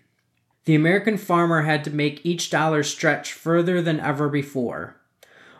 The 0.64 0.74
American 0.74 1.18
farmer 1.18 1.62
had 1.62 1.84
to 1.84 1.92
make 1.92 2.26
each 2.26 2.50
dollar 2.50 2.82
stretch 2.82 3.34
further 3.34 3.84
than 3.84 4.00
ever 4.00 4.30
before. 4.30 4.96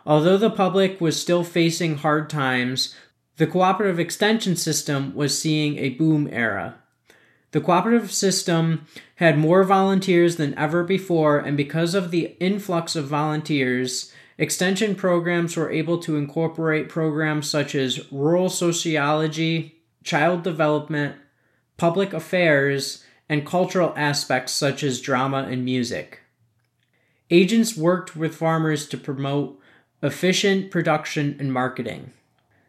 Although 0.04 0.38
the 0.38 0.50
public 0.50 1.00
was 1.00 1.20
still 1.20 1.44
facing 1.44 1.98
hard 1.98 2.28
times, 2.28 2.92
the 3.36 3.46
cooperative 3.46 4.00
extension 4.00 4.56
system 4.56 5.14
was 5.14 5.40
seeing 5.40 5.78
a 5.78 5.90
boom 5.90 6.28
era. 6.32 6.80
The 7.56 7.62
cooperative 7.62 8.12
system 8.12 8.86
had 9.14 9.38
more 9.38 9.64
volunteers 9.64 10.36
than 10.36 10.52
ever 10.58 10.84
before, 10.84 11.38
and 11.38 11.56
because 11.56 11.94
of 11.94 12.10
the 12.10 12.36
influx 12.38 12.94
of 12.94 13.06
volunteers, 13.06 14.12
extension 14.36 14.94
programs 14.94 15.56
were 15.56 15.70
able 15.70 15.96
to 16.00 16.18
incorporate 16.18 16.90
programs 16.90 17.48
such 17.48 17.74
as 17.74 18.12
rural 18.12 18.50
sociology, 18.50 19.76
child 20.04 20.42
development, 20.42 21.16
public 21.78 22.12
affairs, 22.12 23.02
and 23.26 23.46
cultural 23.46 23.94
aspects 23.96 24.52
such 24.52 24.82
as 24.82 25.00
drama 25.00 25.48
and 25.50 25.64
music. 25.64 26.20
Agents 27.30 27.74
worked 27.74 28.14
with 28.14 28.34
farmers 28.34 28.86
to 28.88 28.98
promote 28.98 29.58
efficient 30.02 30.70
production 30.70 31.34
and 31.40 31.54
marketing. 31.54 32.12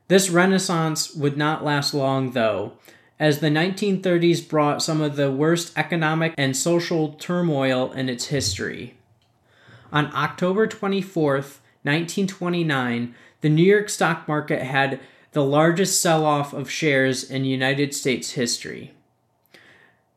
This 0.08 0.29
renaissance 0.29 1.13
would 1.13 1.36
not 1.36 1.65
last 1.65 1.94
long, 1.94 2.32
though, 2.32 2.77
as 3.20 3.40
the 3.40 3.50
1930s 3.50 4.48
brought 4.48 4.82
some 4.82 5.02
of 5.02 5.16
the 5.16 5.32
worst 5.32 5.74
economic 5.78 6.34
and 6.38 6.56
social 6.56 7.14
turmoil 7.14 7.92
in 7.92 8.10
its 8.10 8.28
history. 8.28 8.96
On 9.92 10.14
October 10.14 10.68
24th, 10.68 11.60
1929, 11.84 13.16
the 13.42 13.50
New 13.50 13.64
York 13.64 13.90
stock 13.90 14.28
market 14.28 14.62
had 14.62 15.00
the 15.32 15.44
largest 15.44 16.02
sell 16.02 16.26
off 16.26 16.54
of 16.54 16.70
shares 16.70 17.30
in 17.30 17.46
United 17.46 17.94
States 17.94 18.32
history. 18.32 18.94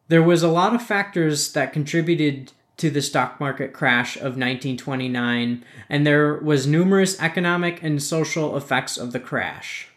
There 0.08 0.22
was 0.22 0.42
a 0.42 0.48
lot 0.48 0.74
of 0.74 0.82
factors 0.82 1.52
that 1.52 1.72
contributed 1.72 2.52
to 2.78 2.90
the 2.90 3.02
stock 3.02 3.38
market 3.38 3.72
crash 3.74 4.16
of 4.16 4.38
1929, 4.38 5.64
and 5.88 6.06
there 6.06 6.34
was 6.36 6.66
numerous 6.66 7.20
economic 7.20 7.82
and 7.82 8.02
social 8.02 8.56
effects 8.56 8.96
of 8.96 9.12
the 9.12 9.20
crash. 9.20 9.89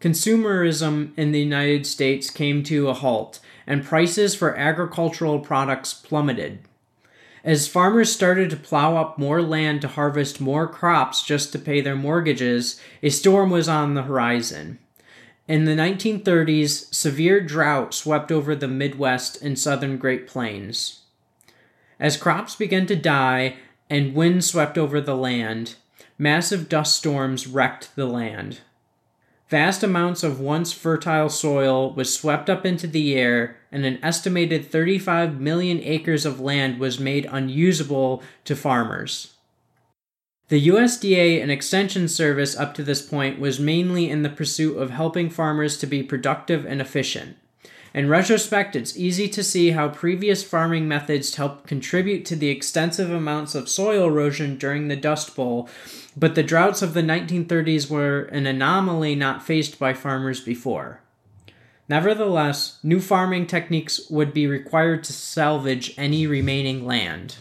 Consumerism 0.00 1.12
in 1.16 1.32
the 1.32 1.40
United 1.40 1.86
States 1.86 2.30
came 2.30 2.62
to 2.62 2.88
a 2.88 2.94
halt, 2.94 3.40
and 3.66 3.84
prices 3.84 4.34
for 4.34 4.56
agricultural 4.56 5.40
products 5.40 5.92
plummeted. 5.92 6.60
As 7.42 7.66
farmers 7.66 8.12
started 8.12 8.50
to 8.50 8.56
plow 8.56 8.96
up 8.96 9.18
more 9.18 9.42
land 9.42 9.80
to 9.82 9.88
harvest 9.88 10.40
more 10.40 10.68
crops 10.68 11.24
just 11.24 11.50
to 11.52 11.58
pay 11.58 11.80
their 11.80 11.96
mortgages, 11.96 12.80
a 13.02 13.10
storm 13.10 13.50
was 13.50 13.68
on 13.68 13.94
the 13.94 14.02
horizon. 14.02 14.78
In 15.48 15.64
the 15.64 15.72
1930s, 15.72 16.92
severe 16.94 17.40
drought 17.40 17.94
swept 17.94 18.30
over 18.30 18.54
the 18.54 18.68
Midwest 18.68 19.40
and 19.40 19.58
southern 19.58 19.96
Great 19.96 20.26
Plains. 20.26 21.00
As 21.98 22.16
crops 22.16 22.54
began 22.54 22.86
to 22.86 22.96
die 22.96 23.56
and 23.90 24.14
wind 24.14 24.44
swept 24.44 24.76
over 24.76 25.00
the 25.00 25.16
land, 25.16 25.76
massive 26.18 26.68
dust 26.68 26.96
storms 26.96 27.46
wrecked 27.46 27.96
the 27.96 28.06
land. 28.06 28.60
Vast 29.48 29.82
amounts 29.82 30.22
of 30.22 30.40
once 30.40 30.72
fertile 30.72 31.30
soil 31.30 31.94
was 31.94 32.14
swept 32.14 32.50
up 32.50 32.66
into 32.66 32.86
the 32.86 33.14
air, 33.14 33.56
and 33.72 33.86
an 33.86 33.98
estimated 34.02 34.70
35 34.70 35.40
million 35.40 35.80
acres 35.82 36.26
of 36.26 36.38
land 36.38 36.78
was 36.78 37.00
made 37.00 37.26
unusable 37.30 38.22
to 38.44 38.54
farmers. 38.54 39.34
The 40.48 40.68
USDA 40.68 41.42
and 41.42 41.50
Extension 41.50 42.08
Service 42.08 42.56
up 42.56 42.74
to 42.74 42.82
this 42.82 43.00
point 43.00 43.38
was 43.38 43.58
mainly 43.58 44.10
in 44.10 44.22
the 44.22 44.30
pursuit 44.30 44.76
of 44.76 44.90
helping 44.90 45.30
farmers 45.30 45.78
to 45.78 45.86
be 45.86 46.02
productive 46.02 46.66
and 46.66 46.80
efficient. 46.80 47.36
In 47.94 48.08
retrospect, 48.08 48.76
it's 48.76 48.96
easy 48.96 49.28
to 49.28 49.42
see 49.42 49.70
how 49.70 49.88
previous 49.88 50.44
farming 50.44 50.86
methods 50.86 51.34
helped 51.34 51.66
contribute 51.66 52.24
to 52.26 52.36
the 52.36 52.50
extensive 52.50 53.10
amounts 53.10 53.54
of 53.54 53.68
soil 53.68 54.06
erosion 54.06 54.58
during 54.58 54.88
the 54.88 54.96
Dust 54.96 55.34
Bowl, 55.34 55.68
but 56.16 56.34
the 56.34 56.42
droughts 56.42 56.82
of 56.82 56.92
the 56.92 57.02
1930s 57.02 57.88
were 57.88 58.22
an 58.24 58.46
anomaly 58.46 59.14
not 59.14 59.42
faced 59.42 59.78
by 59.78 59.94
farmers 59.94 60.40
before. 60.40 61.00
Nevertheless, 61.88 62.78
new 62.82 63.00
farming 63.00 63.46
techniques 63.46 64.10
would 64.10 64.34
be 64.34 64.46
required 64.46 65.02
to 65.04 65.12
salvage 65.14 65.94
any 65.96 66.26
remaining 66.26 66.86
land. 66.86 67.36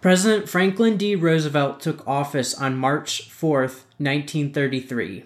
President 0.00 0.48
Franklin 0.48 0.96
D. 0.96 1.14
Roosevelt 1.14 1.80
took 1.80 2.06
office 2.06 2.54
on 2.54 2.76
March 2.76 3.30
4, 3.30 3.60
1933. 3.60 5.24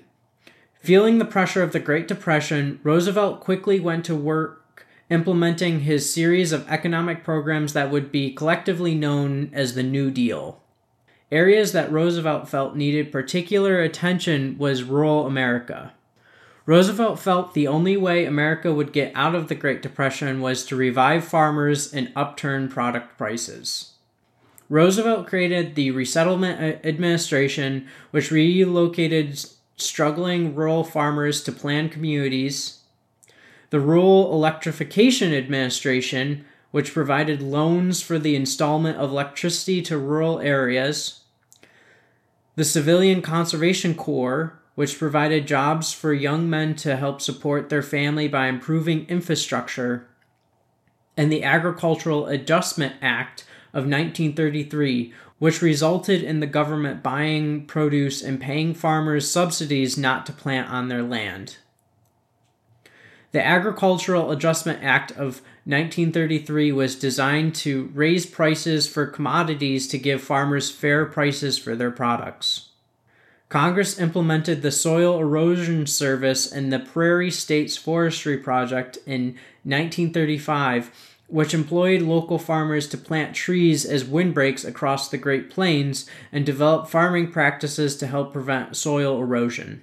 Feeling 0.83 1.19
the 1.19 1.25
pressure 1.25 1.63
of 1.63 1.71
the 1.71 1.79
Great 1.79 2.09
Depression, 2.09 2.81
Roosevelt 2.83 3.39
quickly 3.39 3.79
went 3.79 4.05
to 4.07 4.17
work 4.17 4.85
implementing 5.11 5.81
his 5.81 6.13
series 6.13 6.51
of 6.51 6.69
economic 6.69 7.23
programs 7.23 7.73
that 7.73 7.89
would 7.89 8.11
be 8.11 8.33
collectively 8.33 8.93
known 8.93 9.49
as 9.53 9.75
the 9.75 9.85
New 9.85 10.11
Deal. 10.11 10.61
Areas 11.31 11.71
that 11.71 11.93
Roosevelt 11.93 12.49
felt 12.49 12.75
needed 12.75 13.13
particular 13.13 13.81
attention 13.81 14.59
was 14.59 14.83
rural 14.83 15.25
America. 15.25 15.93
Roosevelt 16.67 17.21
felt 17.21 17.55
the 17.55 17.69
only 17.69 17.97
way 17.97 18.25
America 18.25 18.75
would 18.75 18.93
get 18.93 19.13
out 19.15 19.37
of 19.37 19.47
the 19.47 19.55
Great 19.55 19.83
Depression 19.83 20.41
was 20.41 20.65
to 20.67 20.75
revive 20.75 21.25
farmers 21.25 21.95
and 21.95 22.11
upturn 22.17 22.69
product 22.69 23.17
prices. 23.17 23.93
Roosevelt 24.69 25.29
created 25.29 25.77
the 25.77 25.93
Resettlement 25.93 26.85
Administration, 26.85 27.87
which 28.11 28.33
relocated 28.33 29.45
struggling 29.77 30.55
rural 30.55 30.85
farmers 30.85 31.43
to 31.45 31.53
plan 31.53 31.89
communities, 31.89 32.81
the 33.71 33.81
Rural 33.81 34.33
Electrification 34.33 35.33
Administration, 35.33 36.45
which 36.71 36.93
provided 36.93 37.41
loans 37.41 38.03
for 38.03 38.19
the 38.19 38.37
installment 38.37 38.99
of 38.99 39.11
electricity 39.11 39.83
to 39.83 39.99
rural 39.99 40.41
areas, 40.41 41.21
the 42.55 42.65
Civilian 42.65 43.23
Conservation 43.23 43.95
Corps, 43.95 44.59
which 44.75 44.99
provided 44.99 45.47
jobs 45.47 45.93
for 45.93 46.13
young 46.13 46.49
men 46.49 46.75
to 46.77 46.97
help 46.97 47.21
support 47.21 47.69
their 47.69 47.83
family 47.83 48.29
by 48.29 48.47
improving 48.47 49.07
infrastructure, 49.07 50.07
and 51.17 51.31
the 51.31 51.43
Agricultural 51.43 52.27
Adjustment 52.27 52.95
Act 53.03 53.45
of 53.75 53.85
1933, 53.85 55.13
which 55.43 55.61
resulted 55.61 56.23
in 56.23 56.39
the 56.39 56.47
government 56.47 57.03
buying 57.03 57.67
produce 57.67 58.23
and 58.23 58.41
paying 58.41 58.73
farmers 58.73 59.29
subsidies 59.29 59.99
not 59.99 60.25
to 60.25 60.31
plant 60.31 60.71
on 60.71 60.87
their 60.87 61.03
land. 61.03 61.57
The 63.33 63.45
Agricultural 63.45 64.31
Adjustment 64.31 64.85
Act 64.85 65.11
of 65.11 65.43
1933 65.65 66.71
was 66.71 66.95
designed 66.95 67.57
to 67.57 67.91
raise 67.93 68.25
prices 68.25 68.87
for 68.87 69.05
commodities 69.05 69.89
to 69.89 69.99
give 69.99 70.23
farmers 70.23 70.71
fair 70.71 71.07
prices 71.07 71.59
for 71.59 71.75
their 71.75 71.91
products. 71.91 72.69
Congress 73.49 73.99
implemented 73.99 74.63
the 74.63 74.71
Soil 74.71 75.19
Erosion 75.19 75.89
Service 75.89 76.53
and 76.53 76.73
the 76.73 76.79
Prairie 76.79 77.33
States 77.33 77.77
Forestry 77.77 78.39
Project 78.39 78.97
in 79.07 79.35
1935, 79.65 81.12
which 81.33 81.55
employed 81.55 82.03
local 82.03 82.39
farmers 82.39 82.87
to 82.87 82.99
plant 82.99 83.35
trees 83.35 83.87
as 83.87 84.05
windbreaks 84.05 84.65
across 84.65 85.09
the 85.09 85.17
Great 85.17 85.49
Plains 85.49 86.05
and 86.31 86.45
develop 86.45 86.87
farming 86.87 87.33
practices 87.33 87.97
to 87.97 88.07
help 88.07 88.35
prevent 88.35 88.77
soil 88.77 89.19
erosion. 89.19 89.83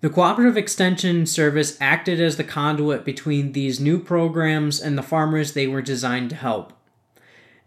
The 0.00 0.08
Cooperative 0.08 0.56
Extension 0.56 1.26
Service 1.26 1.76
acted 1.82 2.18
as 2.18 2.38
the 2.38 2.44
conduit 2.44 3.04
between 3.04 3.52
these 3.52 3.78
new 3.78 3.98
programs 3.98 4.80
and 4.80 4.96
the 4.96 5.02
farmers 5.02 5.52
they 5.52 5.66
were 5.66 5.82
designed 5.82 6.30
to 6.30 6.36
help. 6.36 6.72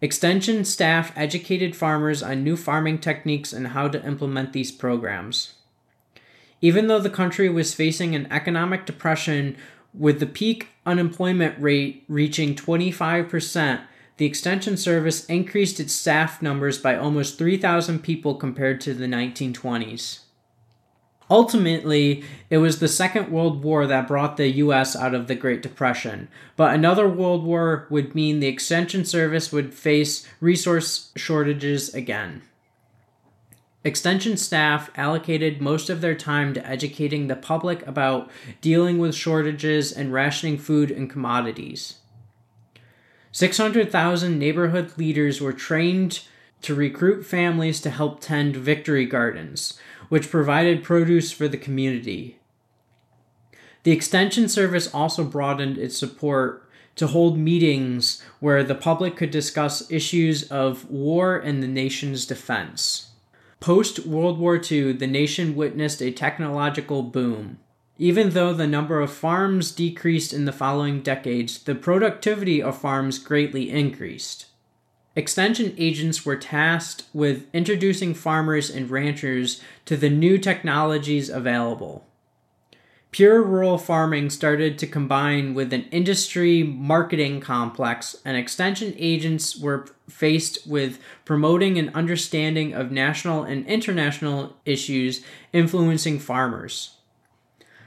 Extension 0.02 0.66
staff 0.66 1.16
educated 1.16 1.76
farmers 1.76 2.24
on 2.24 2.44
new 2.44 2.58
farming 2.58 2.98
techniques 2.98 3.54
and 3.54 3.68
how 3.68 3.90
to 3.90 4.04
implement 4.04 4.54
these 4.54 4.72
programs. 4.72 5.54
Even 6.62 6.88
though 6.88 7.00
the 7.00 7.12
country 7.12 7.48
was 7.48 7.76
facing 7.76 8.16
an 8.16 8.28
economic 8.32 8.88
depression 8.88 9.56
with 9.94 10.20
the 10.20 10.26
peak 10.26 10.70
unemployment 10.86 11.62
rate 11.62 12.04
reaching 12.08 12.56
25%, 12.56 13.82
the 14.18 14.26
Extension 14.26 14.78
Service 14.78 15.26
increased 15.26 15.80
its 15.80 15.94
staff 15.94 16.42
numbers 16.42 16.78
by 16.78 16.96
almost 16.96 17.38
3,000 17.38 18.04
people 18.04 18.36
compared 18.36 18.80
to 18.82 18.94
the 18.94 19.08
1920s. 19.08 20.20
Ultimately, 21.30 22.24
it 22.50 22.58
was 22.58 22.80
the 22.80 22.90
Second 22.90 23.32
World 23.32 23.64
War 23.64 23.88
that 23.88 24.08
brought 24.08 24.36
the 24.36 24.50
US 24.50 24.98
out 24.98 25.16
of 25.16 25.28
the 25.28 25.36
Great 25.36 25.62
Depression, 25.62 26.28
but 26.58 26.74
another 26.74 27.08
World 27.08 27.46
War 27.46 27.88
would 27.90 28.14
mean 28.14 28.42
the 28.42 28.48
Extension 28.48 29.06
Service 29.06 29.52
would 29.52 29.74
face 29.74 30.28
resource 30.42 31.12
shortages 31.16 31.94
again. 31.94 32.42
Extension 33.84 34.38
staff 34.38 34.92
allocated 34.96 35.60
most 35.60 35.90
of 35.90 36.02
their 36.02 36.14
time 36.14 36.54
to 36.54 36.68
educating 36.68 37.28
the 37.28 37.36
public 37.36 37.86
about 37.88 38.30
dealing 38.62 39.00
with 39.00 39.16
shortages 39.16 39.92
and 39.92 40.14
rationing 40.14 40.58
food 40.58 40.92
and 40.92 41.10
commodities. 41.10 41.96
600,000 43.32 44.38
neighborhood 44.38 44.98
leaders 44.98 45.42
were 45.42 45.54
trained 45.54 46.22
to 46.62 46.76
recruit 46.76 47.26
families 47.26 47.82
to 47.82 47.90
help 47.90 48.20
tend 48.20 48.56
victory 48.56 49.06
gardens, 49.06 49.80
which 50.10 50.30
provided 50.30 50.84
produce 50.84 51.32
for 51.32 51.48
the 51.48 51.58
community. 51.58 52.38
The 53.82 53.92
Extension 53.92 54.48
Service 54.48 54.94
also 54.94 55.24
broadened 55.24 55.80
its 55.80 55.98
support 55.98 56.70
to 56.98 57.08
hold 57.08 57.40
meetings 57.40 58.22
where 58.40 58.64
the 58.64 58.76
public 58.76 59.16
could 59.16 59.32
discuss 59.32 59.90
issues 59.90 60.44
of 60.52 60.88
war 60.92 61.38
and 61.38 61.64
the 61.64 61.68
nation's 61.68 62.28
defense. 62.28 63.11
Post 63.62 64.08
World 64.08 64.40
War 64.40 64.60
II, 64.60 64.94
the 64.94 65.06
nation 65.06 65.56
witnessed 65.56 66.02
a 66.02 66.10
technological 66.10 67.04
boom. 67.04 67.60
Even 68.00 68.32
though 68.32 68.54
the 68.54 68.66
number 68.66 69.00
of 69.00 69.14
farms 69.14 69.72
decreased 69.72 70.34
in 70.34 70.46
the 70.46 70.52
following 70.52 71.04
decades, 71.04 71.60
the 71.60 71.76
productivity 71.76 72.60
of 72.60 72.76
farms 72.76 73.20
greatly 73.20 73.70
increased. 73.70 74.48
Extension 75.16 75.76
agents 75.78 76.26
were 76.26 76.36
tasked 76.36 77.04
with 77.14 77.46
introducing 77.54 78.16
farmers 78.16 78.72
and 78.72 78.90
ranchers 78.90 79.62
to 79.86 79.96
the 79.96 80.10
new 80.10 80.40
technologies 80.40 81.30
available. 81.30 82.08
Pure 83.12 83.44
rural 83.44 83.78
farming 83.78 84.30
started 84.30 84.80
to 84.80 84.88
combine 84.88 85.54
with 85.54 85.74
an 85.74 85.84
industry 85.92 86.64
marketing 86.64 87.42
complex, 87.42 88.16
and 88.24 88.38
extension 88.38 88.96
agents 88.98 89.58
were 89.58 89.86
faced 90.08 90.66
with 90.66 90.98
promoting 91.26 91.78
an 91.78 91.92
understanding 91.94 92.74
of 92.74 92.90
national 92.90 93.44
and 93.44 93.68
international 93.68 94.56
issues 94.66 95.26
influencing 95.52 96.20
farmers. 96.20 96.96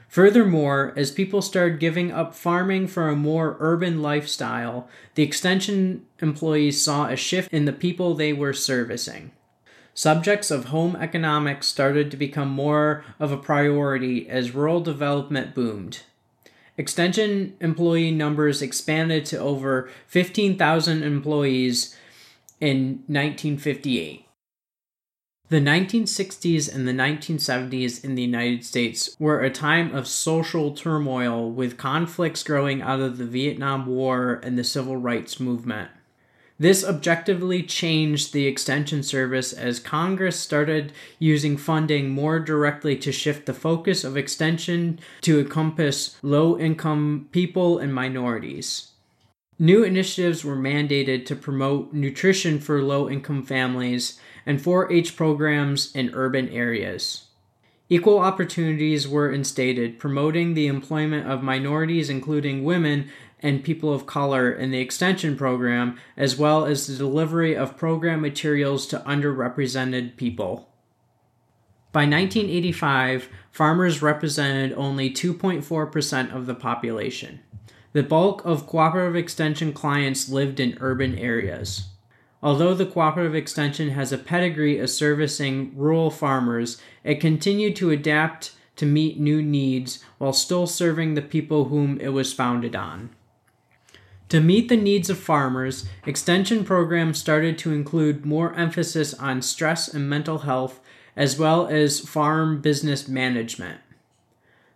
Furthermore, 0.07 0.93
as 0.95 1.09
people 1.09 1.41
started 1.41 1.79
giving 1.79 2.11
up 2.11 2.35
farming 2.35 2.85
for 2.85 3.09
a 3.09 3.15
more 3.15 3.57
urban 3.59 4.03
lifestyle, 4.03 4.87
the 5.15 5.23
extension 5.23 6.05
employees 6.21 6.85
saw 6.85 7.07
a 7.07 7.15
shift 7.15 7.51
in 7.51 7.65
the 7.65 7.73
people 7.73 8.13
they 8.13 8.31
were 8.31 8.53
servicing. 8.53 9.31
Subjects 9.97 10.51
of 10.51 10.65
home 10.65 10.97
economics 10.97 11.67
started 11.67 12.11
to 12.11 12.17
become 12.17 12.49
more 12.49 13.05
of 13.17 13.31
a 13.31 13.37
priority 13.37 14.27
as 14.29 14.53
rural 14.53 14.81
development 14.81 15.55
boomed. 15.55 16.01
Extension 16.77 17.55
employee 17.61 18.11
numbers 18.11 18.61
expanded 18.61 19.25
to 19.25 19.39
over 19.39 19.89
15,000 20.07 21.01
employees 21.01 21.95
in 22.59 23.03
1958. 23.07 24.25
The 25.47 25.61
1960s 25.61 26.73
and 26.73 26.85
the 26.85 26.91
1970s 26.91 28.03
in 28.03 28.15
the 28.15 28.23
United 28.23 28.65
States 28.65 29.15
were 29.17 29.39
a 29.39 29.49
time 29.49 29.95
of 29.95 30.07
social 30.07 30.73
turmoil 30.73 31.49
with 31.49 31.77
conflicts 31.77 32.43
growing 32.43 32.81
out 32.81 32.99
of 32.99 33.17
the 33.17 33.25
Vietnam 33.25 33.85
War 33.85 34.41
and 34.43 34.57
the 34.57 34.63
Civil 34.65 34.97
Rights 34.97 35.39
Movement. 35.39 35.91
This 36.57 36.85
objectively 36.85 37.63
changed 37.63 38.31
the 38.31 38.47
Extension 38.47 39.03
Service 39.03 39.51
as 39.51 39.79
Congress 39.79 40.39
started 40.39 40.93
using 41.19 41.57
funding 41.57 42.09
more 42.09 42.39
directly 42.39 42.95
to 42.97 43.11
shift 43.11 43.45
the 43.45 43.53
focus 43.53 44.05
of 44.05 44.15
Extension 44.15 44.99
to 45.21 45.39
encompass 45.39 46.17
low 46.21 46.57
income 46.57 47.27
people 47.31 47.77
and 47.77 47.93
minorities. 47.93 48.91
New 49.59 49.83
initiatives 49.83 50.45
were 50.45 50.55
mandated 50.55 51.25
to 51.25 51.35
promote 51.35 51.93
nutrition 51.93 52.59
for 52.59 52.81
low 52.81 53.09
income 53.09 53.43
families 53.43 54.19
and 54.45 54.61
4 54.61 54.91
H 54.91 55.17
programs 55.17 55.93
in 55.93 56.11
urban 56.13 56.47
areas. 56.49 57.27
Equal 57.87 58.19
opportunities 58.19 59.07
were 59.07 59.31
instated, 59.31 59.99
promoting 59.99 60.53
the 60.53 60.67
employment 60.67 61.29
of 61.29 61.43
minorities, 61.43 62.09
including 62.09 62.63
women 62.63 63.09
and 63.45 63.63
people 63.63 63.93
of 63.93 64.07
color, 64.07 64.51
in 64.51 64.71
the 64.71 64.79
extension 64.79 65.37
program, 65.37 65.99
as 66.17 66.35
well 66.35 66.65
as 66.65 66.87
the 66.87 66.95
delivery 66.95 67.55
of 67.55 67.77
program 67.77 68.19
materials 68.19 68.87
to 68.87 69.03
underrepresented 69.05 70.17
people. 70.17 70.71
By 71.91 72.01
1985, 72.01 73.29
farmers 73.51 74.01
represented 74.01 74.73
only 74.73 75.11
2.4% 75.11 76.35
of 76.35 76.47
the 76.47 76.55
population. 76.55 77.39
The 77.93 78.01
bulk 78.01 78.43
of 78.43 78.65
cooperative 78.65 79.15
extension 79.15 79.71
clients 79.73 80.27
lived 80.27 80.59
in 80.59 80.77
urban 80.81 81.15
areas. 81.17 81.89
Although 82.41 82.73
the 82.73 82.85
Cooperative 82.85 83.35
Extension 83.35 83.91
has 83.91 84.11
a 84.11 84.17
pedigree 84.17 84.79
of 84.79 84.89
servicing 84.89 85.71
rural 85.75 86.09
farmers, 86.09 86.81
it 87.03 87.21
continued 87.21 87.75
to 87.77 87.91
adapt 87.91 88.55
to 88.75 88.85
meet 88.85 89.19
new 89.19 89.41
needs 89.41 90.03
while 90.17 90.33
still 90.33 90.67
serving 90.67 91.13
the 91.13 91.21
people 91.21 91.65
whom 91.65 91.99
it 91.99 92.09
was 92.09 92.33
founded 92.33 92.75
on. 92.75 93.14
To 94.29 94.41
meet 94.41 94.69
the 94.69 94.77
needs 94.77 95.09
of 95.09 95.19
farmers, 95.19 95.87
extension 96.05 96.63
programs 96.63 97.19
started 97.19 97.57
to 97.59 97.73
include 97.73 98.25
more 98.25 98.55
emphasis 98.55 99.13
on 99.13 99.41
stress 99.41 99.87
and 99.87 100.09
mental 100.09 100.39
health, 100.39 100.79
as 101.15 101.37
well 101.37 101.67
as 101.67 101.99
farm 101.99 102.59
business 102.59 103.07
management. 103.07 103.81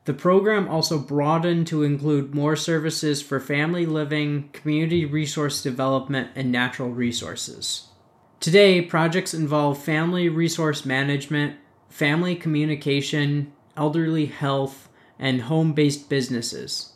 The 0.05 0.13
program 0.13 0.67
also 0.67 0.97
broadened 0.99 1.67
to 1.67 1.83
include 1.83 2.33
more 2.33 2.55
services 2.55 3.21
for 3.21 3.39
family 3.39 3.85
living, 3.85 4.49
community 4.53 5.05
resource 5.05 5.61
development, 5.61 6.29
and 6.35 6.51
natural 6.51 6.89
resources. 6.89 7.89
Today, 8.39 8.81
projects 8.81 9.33
involve 9.33 9.83
family 9.83 10.29
resource 10.29 10.85
management, 10.85 11.57
family 11.89 12.35
communication, 12.35 13.51
elderly 13.75 14.27
health, 14.27 14.89
and 15.17 15.41
home 15.41 15.73
based 15.73 16.09
businesses. 16.09 16.93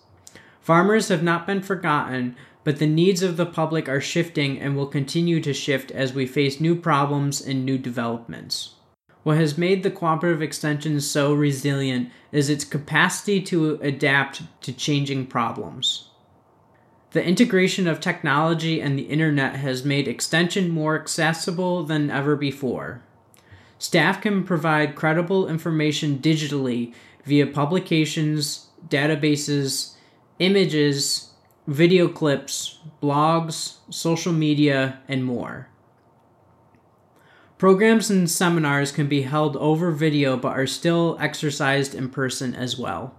Farmers 0.63 1.09
have 1.09 1.21
not 1.21 1.45
been 1.45 1.61
forgotten, 1.61 2.37
but 2.63 2.79
the 2.79 2.87
needs 2.87 3.21
of 3.21 3.35
the 3.35 3.45
public 3.45 3.89
are 3.89 3.99
shifting 3.99 4.57
and 4.57 4.77
will 4.77 4.87
continue 4.87 5.41
to 5.41 5.53
shift 5.53 5.91
as 5.91 6.13
we 6.13 6.25
face 6.25 6.61
new 6.61 6.73
problems 6.73 7.41
and 7.41 7.65
new 7.65 7.77
developments. 7.77 8.75
What 9.23 9.35
has 9.35 9.57
made 9.57 9.83
the 9.83 9.91
cooperative 9.91 10.41
extension 10.41 11.01
so 11.01 11.33
resilient 11.33 12.11
is 12.31 12.49
its 12.49 12.63
capacity 12.63 13.41
to 13.41 13.73
adapt 13.81 14.43
to 14.61 14.71
changing 14.71 15.27
problems. 15.27 16.07
The 17.11 17.23
integration 17.23 17.85
of 17.85 17.99
technology 17.99 18.81
and 18.81 18.97
the 18.97 19.03
internet 19.03 19.57
has 19.57 19.83
made 19.83 20.07
extension 20.07 20.69
more 20.69 20.97
accessible 20.97 21.83
than 21.83 22.09
ever 22.09 22.37
before. 22.37 23.03
Staff 23.79 24.21
can 24.21 24.45
provide 24.45 24.95
credible 24.95 25.49
information 25.49 26.19
digitally 26.19 26.93
via 27.25 27.47
publications, 27.47 28.67
databases, 28.87 29.92
images, 30.39 31.31
video 31.67 32.07
clips, 32.07 32.79
blogs, 33.01 33.77
social 33.89 34.33
media, 34.33 34.99
and 35.07 35.23
more. 35.23 35.69
Programs 37.57 38.09
and 38.09 38.29
seminars 38.29 38.91
can 38.91 39.07
be 39.07 39.21
held 39.21 39.55
over 39.57 39.91
video 39.91 40.35
but 40.35 40.57
are 40.57 40.67
still 40.67 41.17
exercised 41.19 41.95
in 41.95 42.09
person 42.09 42.53
as 42.53 42.77
well. 42.77 43.15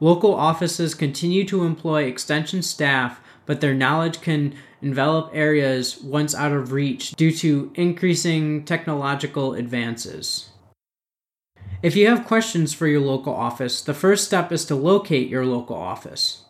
Local 0.00 0.34
offices 0.34 0.94
continue 0.94 1.44
to 1.44 1.64
employ 1.64 2.04
extension 2.04 2.62
staff, 2.62 3.20
but 3.46 3.60
their 3.60 3.74
knowledge 3.74 4.20
can 4.20 4.54
envelop 4.82 5.30
areas 5.34 6.00
once 6.00 6.34
out 6.34 6.52
of 6.52 6.72
reach 6.72 7.12
due 7.12 7.30
to 7.32 7.70
increasing 7.74 8.64
technological 8.64 9.54
advances. 9.54 10.49
If 11.82 11.96
you 11.96 12.08
have 12.08 12.26
questions 12.26 12.74
for 12.74 12.86
your 12.86 13.00
local 13.00 13.34
office, 13.34 13.80
the 13.80 13.94
first 13.94 14.24
step 14.26 14.52
is 14.52 14.66
to 14.66 14.74
locate 14.74 15.30
your 15.30 15.46
local 15.46 15.76
office. 15.76 16.42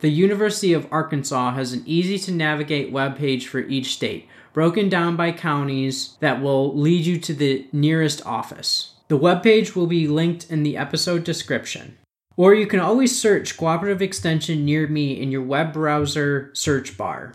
The 0.00 0.08
University 0.08 0.72
of 0.72 0.90
Arkansas 0.90 1.52
has 1.52 1.74
an 1.74 1.82
easy 1.84 2.18
to 2.20 2.32
navigate 2.32 2.90
webpage 2.90 3.44
for 3.44 3.58
each 3.60 3.92
state, 3.92 4.28
broken 4.54 4.88
down 4.88 5.14
by 5.14 5.32
counties 5.32 6.16
that 6.20 6.40
will 6.40 6.74
lead 6.74 7.04
you 7.04 7.18
to 7.18 7.34
the 7.34 7.66
nearest 7.70 8.24
office. 8.24 8.94
The 9.08 9.18
webpage 9.18 9.76
will 9.76 9.86
be 9.86 10.08
linked 10.08 10.50
in 10.50 10.62
the 10.62 10.78
episode 10.78 11.22
description. 11.22 11.98
Or 12.38 12.54
you 12.54 12.66
can 12.66 12.80
always 12.80 13.20
search 13.20 13.58
Cooperative 13.58 14.00
Extension 14.00 14.64
near 14.64 14.86
me 14.86 15.20
in 15.20 15.30
your 15.30 15.42
web 15.42 15.74
browser 15.74 16.50
search 16.54 16.96
bar. 16.96 17.34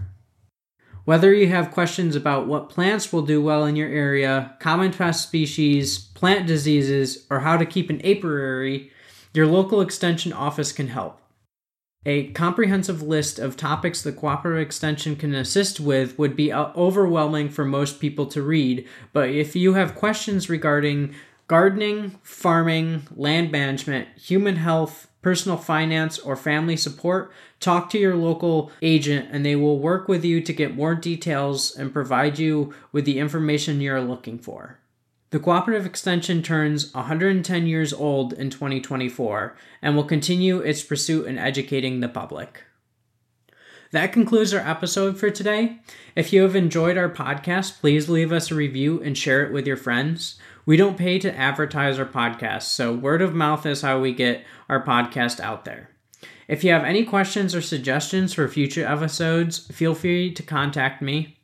Whether 1.08 1.34
you 1.34 1.48
have 1.48 1.72
questions 1.72 2.18
about 2.18 2.48
what 2.48 2.68
plants 2.68 3.14
will 3.14 3.22
do 3.22 3.42
well 3.42 3.64
in 3.64 3.78
your 3.78 3.88
area, 3.88 4.58
common 4.60 4.92
pest 4.92 5.24
species, 5.24 5.98
plant 5.98 6.46
diseases, 6.48 7.26
or 7.30 7.40
how 7.40 7.56
to 7.56 7.66
keep 7.66 7.90
an 7.90 8.02
apiary, 8.06 8.92
your 9.34 9.48
local 9.48 9.80
extension 9.80 10.34
office 10.34 10.74
can 10.74 10.90
help. 10.90 11.22
A 12.06 12.32
comprehensive 12.32 13.02
list 13.02 13.40
of 13.40 13.56
topics 13.56 14.02
the 14.02 14.12
Cooperative 14.12 14.62
Extension 14.62 15.16
can 15.16 15.34
assist 15.34 15.80
with 15.80 16.20
would 16.20 16.36
be 16.36 16.52
uh, 16.52 16.74
overwhelming 16.76 17.48
for 17.48 17.64
most 17.64 18.02
people 18.02 18.26
to 18.26 18.42
read, 18.42 18.86
but 19.14 19.30
if 19.30 19.56
you 19.56 19.76
have 19.76 19.96
questions 19.96 20.50
regarding 20.50 21.16
gardening, 21.48 22.20
farming, 22.22 23.08
land 23.16 23.50
management, 23.50 24.10
human 24.18 24.58
health, 24.58 25.08
personal 25.28 25.58
finance, 25.58 26.18
or 26.20 26.38
family 26.38 26.78
support, 26.78 27.30
talk 27.60 27.90
to 27.90 27.98
your 27.98 28.16
local 28.16 28.72
agent 28.82 29.28
and 29.30 29.46
they 29.46 29.58
will 29.58 29.78
work 29.78 30.08
with 30.08 30.24
you 30.24 30.40
to 30.40 30.54
get 30.54 30.74
more 30.74 30.96
details 30.96 31.76
and 31.76 31.92
provide 31.92 32.40
you 32.40 32.74
with 32.94 33.04
the 33.04 33.20
information 33.20 33.82
you're 33.82 34.00
looking 34.00 34.40
for. 34.40 34.80
The 35.32 35.40
Cooperative 35.40 35.86
Extension 35.86 36.42
turns 36.42 36.94
110 36.94 37.68
years 37.68 37.92
old 37.92 38.32
in 38.32 38.50
2024 38.50 39.54
and 39.82 39.98
will 39.98 40.06
continue 40.06 40.60
its 40.60 40.82
pursuit 40.82 41.28
in 41.28 41.38
educating 41.38 42.00
the 42.00 42.08
public. 42.08 42.64
That 43.92 44.12
concludes 44.12 44.54
our 44.54 44.68
episode 44.68 45.18
for 45.18 45.30
today. 45.30 45.80
If 46.16 46.34
you 46.34 46.42
have 46.42 46.56
enjoyed 46.56 46.98
our 46.98 47.10
podcast, 47.10 47.80
please 47.80 48.10
leave 48.10 48.32
us 48.32 48.52
a 48.52 48.56
review 48.56 49.02
and 49.02 49.18
share 49.18 49.46
it 49.46 49.54
with 49.54 49.66
your 49.66 49.78
friends. 49.78 50.38
We 50.66 50.76
don't 50.76 50.98
pay 50.98 51.20
to 51.20 51.38
advertise 51.38 51.98
our 51.98 52.06
podcast, 52.06 52.64
so 52.64 52.94
word 52.94 53.22
of 53.22 53.34
mouth 53.34 53.66
is 53.66 53.82
how 53.82 54.02
we 54.02 54.14
get 54.14 54.44
our 54.68 54.84
podcast 54.84 55.40
out 55.40 55.64
there. 55.64 55.90
If 56.48 56.64
you 56.64 56.72
have 56.72 56.84
any 56.84 57.04
questions 57.04 57.56
or 57.56 57.62
suggestions 57.62 58.34
for 58.34 58.48
future 58.48 58.86
episodes, 58.86 59.68
feel 59.68 59.96
free 59.96 60.34
to 60.34 60.44
contact 60.44 61.02
me. 61.02 61.38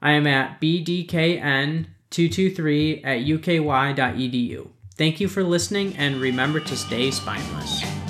I 0.00 0.12
am 0.12 0.26
at 0.26 0.60
bdkn 0.60 1.86
223 2.10 3.04
at 3.04 3.18
uky.edu. 3.20 4.68
Thank 4.96 5.20
you 5.20 5.28
for 5.28 5.44
listening 5.44 5.96
and 5.96 6.16
remember 6.16 6.60
to 6.60 6.76
stay 6.76 7.10
spineless. 7.10 8.07